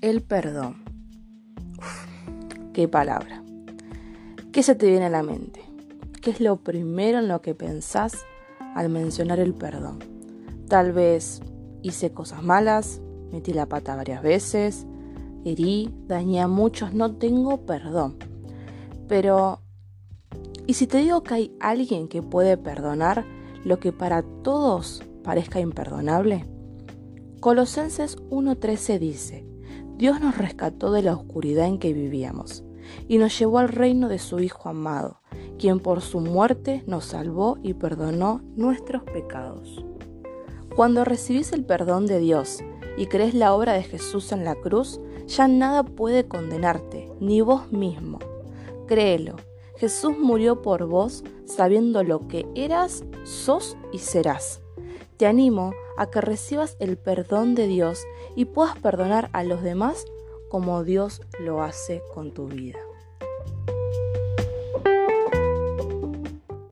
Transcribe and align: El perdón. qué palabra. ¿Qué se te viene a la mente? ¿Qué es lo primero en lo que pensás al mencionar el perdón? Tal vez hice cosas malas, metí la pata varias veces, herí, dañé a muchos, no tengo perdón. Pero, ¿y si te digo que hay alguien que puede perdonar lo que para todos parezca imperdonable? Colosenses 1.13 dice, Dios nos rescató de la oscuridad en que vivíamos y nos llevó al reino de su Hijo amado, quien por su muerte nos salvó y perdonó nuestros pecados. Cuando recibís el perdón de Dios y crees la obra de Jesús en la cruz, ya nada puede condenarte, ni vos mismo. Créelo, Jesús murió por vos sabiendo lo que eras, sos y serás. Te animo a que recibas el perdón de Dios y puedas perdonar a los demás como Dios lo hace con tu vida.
El 0.00 0.22
perdón. 0.22 0.84
qué 2.72 2.86
palabra. 2.86 3.42
¿Qué 4.52 4.62
se 4.62 4.76
te 4.76 4.86
viene 4.86 5.06
a 5.06 5.10
la 5.10 5.24
mente? 5.24 5.60
¿Qué 6.22 6.30
es 6.30 6.40
lo 6.40 6.58
primero 6.58 7.18
en 7.18 7.26
lo 7.26 7.42
que 7.42 7.56
pensás 7.56 8.24
al 8.76 8.90
mencionar 8.90 9.40
el 9.40 9.54
perdón? 9.54 9.98
Tal 10.68 10.92
vez 10.92 11.40
hice 11.82 12.12
cosas 12.12 12.44
malas, 12.44 13.00
metí 13.32 13.52
la 13.52 13.66
pata 13.66 13.96
varias 13.96 14.22
veces, 14.22 14.86
herí, 15.44 15.92
dañé 16.06 16.42
a 16.42 16.46
muchos, 16.46 16.94
no 16.94 17.16
tengo 17.16 17.66
perdón. 17.66 18.18
Pero, 19.08 19.62
¿y 20.68 20.74
si 20.74 20.86
te 20.86 20.98
digo 20.98 21.24
que 21.24 21.34
hay 21.34 21.56
alguien 21.58 22.06
que 22.06 22.22
puede 22.22 22.56
perdonar 22.56 23.24
lo 23.64 23.80
que 23.80 23.92
para 23.92 24.22
todos 24.22 25.02
parezca 25.24 25.58
imperdonable? 25.58 26.44
Colosenses 27.40 28.16
1.13 28.30 28.98
dice, 29.00 29.57
Dios 29.98 30.20
nos 30.20 30.38
rescató 30.38 30.92
de 30.92 31.02
la 31.02 31.12
oscuridad 31.12 31.66
en 31.66 31.80
que 31.80 31.92
vivíamos 31.92 32.62
y 33.08 33.18
nos 33.18 33.36
llevó 33.36 33.58
al 33.58 33.68
reino 33.68 34.08
de 34.08 34.20
su 34.20 34.38
Hijo 34.38 34.68
amado, 34.68 35.20
quien 35.58 35.80
por 35.80 36.02
su 36.02 36.20
muerte 36.20 36.84
nos 36.86 37.06
salvó 37.06 37.58
y 37.64 37.74
perdonó 37.74 38.40
nuestros 38.54 39.02
pecados. 39.02 39.84
Cuando 40.76 41.04
recibís 41.04 41.52
el 41.52 41.64
perdón 41.64 42.06
de 42.06 42.20
Dios 42.20 42.60
y 42.96 43.06
crees 43.06 43.34
la 43.34 43.52
obra 43.52 43.72
de 43.72 43.82
Jesús 43.82 44.30
en 44.30 44.44
la 44.44 44.54
cruz, 44.54 45.00
ya 45.26 45.48
nada 45.48 45.82
puede 45.82 46.28
condenarte, 46.28 47.10
ni 47.18 47.40
vos 47.40 47.72
mismo. 47.72 48.20
Créelo, 48.86 49.34
Jesús 49.78 50.16
murió 50.16 50.62
por 50.62 50.86
vos 50.86 51.24
sabiendo 51.44 52.04
lo 52.04 52.28
que 52.28 52.46
eras, 52.54 53.02
sos 53.24 53.76
y 53.92 53.98
serás. 53.98 54.60
Te 55.16 55.26
animo 55.26 55.72
a 55.98 56.10
que 56.10 56.20
recibas 56.20 56.76
el 56.80 56.96
perdón 56.96 57.54
de 57.54 57.66
Dios 57.66 58.04
y 58.36 58.46
puedas 58.46 58.78
perdonar 58.78 59.28
a 59.32 59.42
los 59.42 59.62
demás 59.62 60.06
como 60.48 60.84
Dios 60.84 61.20
lo 61.40 61.62
hace 61.62 62.02
con 62.14 62.32
tu 62.32 62.46
vida. 62.46 62.78